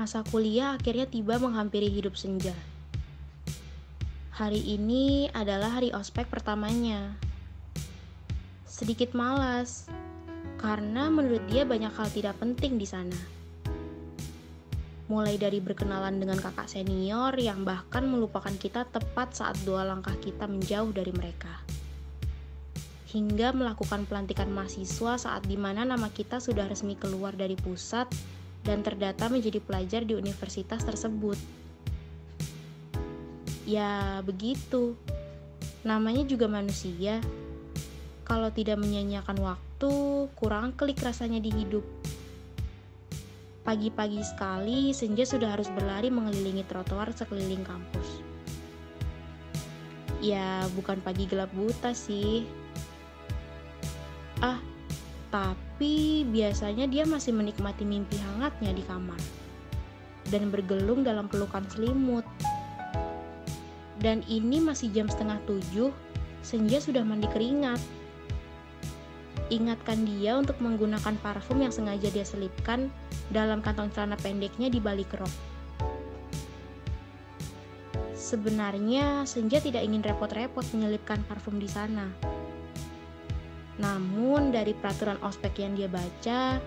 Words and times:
Masa 0.00 0.24
kuliah 0.24 0.80
akhirnya 0.80 1.04
tiba 1.04 1.36
menghampiri 1.36 1.92
hidup 1.92 2.16
senja. 2.16 2.56
Hari 4.32 4.56
ini 4.56 5.28
adalah 5.28 5.76
hari 5.76 5.92
ospek 5.92 6.24
pertamanya. 6.24 7.12
Sedikit 8.64 9.12
malas, 9.12 9.92
karena 10.56 11.12
menurut 11.12 11.44
dia 11.52 11.68
banyak 11.68 11.92
hal 11.92 12.08
tidak 12.16 12.32
penting 12.40 12.80
di 12.80 12.88
sana. 12.88 13.20
Mulai 15.12 15.36
dari 15.36 15.60
berkenalan 15.60 16.16
dengan 16.16 16.40
kakak 16.40 16.72
senior 16.72 17.36
yang 17.36 17.68
bahkan 17.68 18.08
melupakan 18.08 18.56
kita 18.56 18.88
tepat 18.88 19.36
saat 19.36 19.60
dua 19.68 19.84
langkah 19.84 20.16
kita 20.16 20.48
menjauh 20.48 20.96
dari 20.96 21.12
mereka. 21.12 21.60
Hingga 23.12 23.52
melakukan 23.52 24.08
pelantikan 24.08 24.48
mahasiswa 24.48 25.20
saat 25.20 25.44
di 25.44 25.60
mana 25.60 25.84
nama 25.84 26.08
kita 26.08 26.40
sudah 26.40 26.64
resmi 26.72 26.96
keluar 26.96 27.36
dari 27.36 27.52
pusat 27.60 28.08
dan 28.64 28.84
terdata 28.84 29.28
menjadi 29.32 29.58
pelajar 29.62 30.04
di 30.04 30.12
universitas 30.16 30.84
tersebut. 30.84 31.36
Ya, 33.64 34.20
begitu. 34.26 34.98
Namanya 35.86 36.26
juga 36.26 36.50
manusia. 36.50 37.22
Kalau 38.26 38.52
tidak 38.52 38.78
menyanyiakan 38.78 39.38
waktu, 39.42 39.92
kurang 40.38 40.74
klik 40.76 41.00
rasanya 41.02 41.42
di 41.42 41.50
hidup. 41.50 41.82
Pagi-pagi 43.66 44.22
sekali, 44.22 44.90
senja 44.94 45.26
sudah 45.26 45.54
harus 45.54 45.70
berlari 45.70 46.10
mengelilingi 46.10 46.66
trotoar 46.66 47.10
sekeliling 47.14 47.62
kampus. 47.62 48.08
Ya, 50.20 50.68
bukan 50.76 51.00
pagi 51.00 51.24
gelap 51.24 51.50
buta 51.56 51.96
sih. 51.96 52.44
Ah, 54.40 54.60
tapi 55.32 55.69
biasanya 56.28 56.84
dia 56.84 57.08
masih 57.08 57.32
menikmati 57.32 57.88
mimpi 57.88 58.20
hangatnya 58.20 58.76
di 58.76 58.84
kamar 58.84 59.16
dan 60.28 60.52
bergelung 60.52 61.02
dalam 61.02 61.26
pelukan 61.26 61.64
selimut. 61.72 62.24
Dan 64.00 64.24
ini 64.28 64.60
masih 64.60 64.88
jam 64.92 65.08
setengah 65.08 65.36
tujuh, 65.44 65.92
senja 66.40 66.80
sudah 66.80 67.04
mandi 67.04 67.28
keringat. 67.28 67.80
Ingatkan 69.50 70.06
dia 70.06 70.38
untuk 70.38 70.56
menggunakan 70.62 71.18
parfum 71.20 71.60
yang 71.60 71.74
sengaja 71.74 72.08
dia 72.08 72.24
selipkan 72.24 72.88
dalam 73.28 73.60
kantong 73.60 73.90
celana 73.92 74.16
pendeknya 74.16 74.70
di 74.70 74.78
balik 74.78 75.10
rok. 75.16 75.32
Sebenarnya 78.14 79.26
Senja 79.26 79.58
tidak 79.58 79.82
ingin 79.82 80.06
repot-repot 80.06 80.62
menyelipkan 80.70 81.18
parfum 81.26 81.58
di 81.58 81.66
sana 81.66 82.06
namun 83.80 84.52
dari 84.52 84.76
peraturan 84.76 85.16
ospek 85.24 85.64
yang 85.64 85.72
dia 85.72 85.88
baca, 85.88 86.60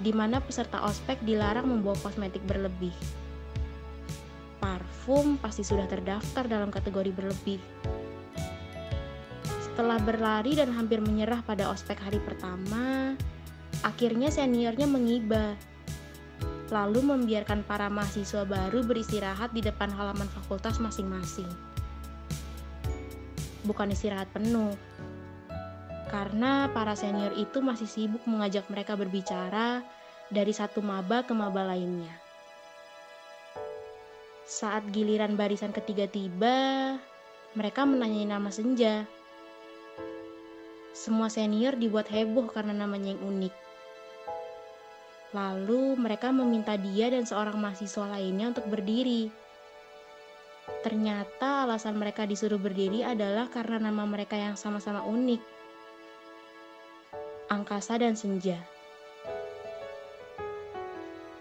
di 0.00 0.12
mana 0.16 0.40
peserta 0.40 0.80
ospek 0.88 1.20
dilarang 1.20 1.68
membawa 1.68 1.96
kosmetik 2.00 2.40
berlebih. 2.48 2.96
Parfum 4.56 5.36
pasti 5.36 5.60
sudah 5.60 5.84
terdaftar 5.84 6.48
dalam 6.48 6.72
kategori 6.72 7.12
berlebih. 7.12 7.60
Setelah 9.60 10.00
berlari 10.00 10.56
dan 10.56 10.72
hampir 10.72 11.04
menyerah 11.04 11.44
pada 11.44 11.68
ospek 11.68 12.00
hari 12.00 12.16
pertama, 12.24 13.12
akhirnya 13.84 14.32
seniornya 14.32 14.88
mengiba. 14.88 15.52
Lalu 16.72 17.04
membiarkan 17.04 17.62
para 17.62 17.86
mahasiswa 17.86 18.42
baru 18.42 18.82
beristirahat 18.82 19.52
di 19.52 19.60
depan 19.60 19.92
halaman 19.92 20.26
fakultas 20.32 20.80
masing-masing. 20.80 21.46
Bukan 23.62 23.92
istirahat 23.92 24.26
penuh, 24.34 24.74
karena 26.06 26.70
para 26.70 26.94
senior 26.94 27.34
itu 27.34 27.58
masih 27.58 27.90
sibuk 27.90 28.22
mengajak 28.30 28.70
mereka 28.70 28.94
berbicara 28.94 29.82
dari 30.30 30.54
satu 30.54 30.78
maba 30.78 31.26
ke 31.26 31.34
maba 31.34 31.66
lainnya. 31.66 32.14
Saat 34.46 34.94
giliran 34.94 35.34
barisan 35.34 35.74
ketiga 35.74 36.06
tiba, 36.06 36.94
mereka 37.58 37.82
menanyai 37.82 38.30
nama 38.30 38.46
Senja. 38.54 39.02
Semua 40.94 41.26
senior 41.26 41.74
dibuat 41.74 42.06
heboh 42.06 42.46
karena 42.54 42.70
namanya 42.70 43.10
yang 43.10 43.22
unik. 43.26 43.54
Lalu 45.34 45.98
mereka 45.98 46.30
meminta 46.30 46.78
dia 46.78 47.10
dan 47.10 47.26
seorang 47.26 47.58
mahasiswa 47.58 48.06
lainnya 48.06 48.54
untuk 48.54 48.70
berdiri. 48.70 49.28
Ternyata 50.86 51.66
alasan 51.66 51.98
mereka 51.98 52.22
disuruh 52.22 52.62
berdiri 52.62 53.02
adalah 53.02 53.50
karena 53.50 53.90
nama 53.90 54.06
mereka 54.06 54.38
yang 54.38 54.54
sama-sama 54.54 55.02
unik 55.02 55.55
angkasa, 57.46 57.98
dan 57.98 58.18
senja. 58.18 58.58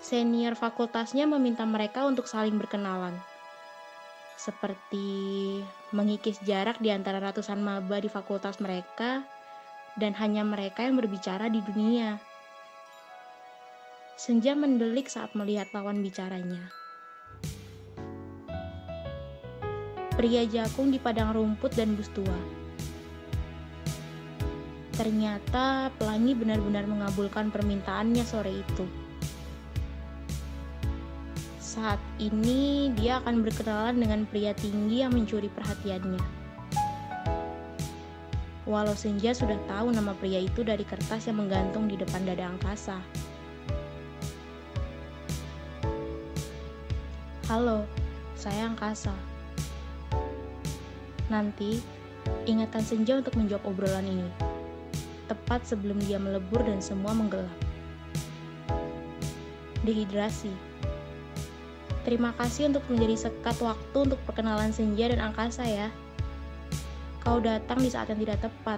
Senior 0.02 0.54
fakultasnya 0.54 1.26
meminta 1.26 1.66
mereka 1.66 2.06
untuk 2.06 2.30
saling 2.30 2.62
berkenalan, 2.62 3.18
seperti 4.38 5.60
mengikis 5.90 6.38
jarak 6.46 6.78
di 6.78 6.94
antara 6.94 7.18
ratusan 7.18 7.58
maba 7.58 7.98
di 7.98 8.06
fakultas 8.06 8.62
mereka, 8.62 9.26
dan 9.98 10.14
hanya 10.22 10.46
mereka 10.46 10.86
yang 10.86 11.02
berbicara 11.02 11.50
di 11.50 11.64
dunia. 11.66 12.22
Senja 14.16 14.54
mendelik 14.54 15.10
saat 15.10 15.34
melihat 15.34 15.74
lawan 15.74 16.06
bicaranya. 16.06 16.70
Pria 20.16 20.48
jakung 20.48 20.96
di 20.96 21.02
padang 21.02 21.36
rumput 21.36 21.76
dan 21.76 21.92
bus 22.00 22.08
tua 22.16 22.65
Ternyata 24.96 25.92
pelangi 26.00 26.32
benar-benar 26.32 26.88
mengabulkan 26.88 27.52
permintaannya 27.52 28.24
sore 28.24 28.64
itu. 28.64 28.88
Saat 31.60 32.00
ini 32.16 32.96
dia 32.96 33.20
akan 33.20 33.44
berkenalan 33.44 34.00
dengan 34.00 34.24
pria 34.24 34.56
tinggi 34.56 35.04
yang 35.04 35.12
mencuri 35.12 35.52
perhatiannya. 35.52 36.24
Walau 38.64 38.96
Senja 38.96 39.36
sudah 39.36 39.60
tahu 39.68 39.92
nama 39.92 40.16
pria 40.16 40.40
itu 40.40 40.64
dari 40.64 40.88
kertas 40.88 41.28
yang 41.28 41.44
menggantung 41.44 41.92
di 41.92 42.00
depan 42.00 42.24
dada 42.24 42.48
angkasa. 42.56 42.96
Halo, 47.52 47.84
saya 48.40 48.72
angkasa. 48.72 49.12
Nanti, 51.28 51.84
ingatkan 52.48 52.82
Senja 52.82 53.20
untuk 53.20 53.36
menjawab 53.36 53.76
obrolan 53.76 54.08
ini 54.08 54.45
tepat 55.26 55.66
sebelum 55.66 55.98
dia 56.06 56.22
melebur 56.22 56.62
dan 56.62 56.82
semua 56.82 57.14
menggelap. 57.14 57.52
Dehidrasi. 59.86 60.54
Terima 62.06 62.34
kasih 62.38 62.70
untuk 62.70 62.86
menjadi 62.86 63.30
sekat 63.30 63.58
waktu 63.66 63.98
untuk 63.98 64.22
perkenalan 64.30 64.70
senja 64.70 65.10
dan 65.10 65.22
angkasa 65.22 65.66
ya. 65.66 65.90
Kau 67.26 67.42
datang 67.42 67.82
di 67.82 67.90
saat 67.90 68.14
yang 68.14 68.22
tidak 68.22 68.46
tepat. 68.46 68.78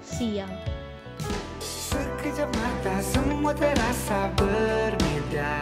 Siang. 0.00 0.52
Sekejap 1.94 2.48
mata 2.58 2.98
semua 2.98 3.54
terasa 3.54 4.26
berbeda 4.34 5.54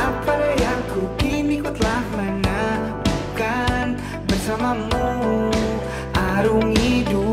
Apa 0.00 0.56
yang 0.56 0.80
ku 0.88 1.04
kini 1.20 1.60
ku 1.60 1.68
telah 1.68 2.00
menemukan 2.16 4.00
Bersamamu 4.24 5.52
arungi 6.16 7.04
dunia 7.04 7.23